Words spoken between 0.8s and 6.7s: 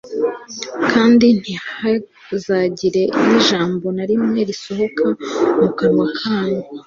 kandi ntihazagire n'ijambo na rimwe risohoka mu kanwa kanyu